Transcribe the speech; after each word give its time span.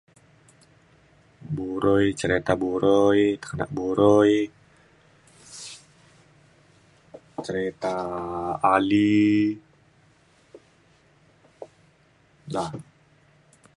burui 1.55 2.07
cerita 2.19 2.53
burui 2.61 3.23
tekenak 3.41 3.69
burui 3.77 4.37
cerita 7.45 7.93
Ali 8.75 9.21
da. 12.53 12.65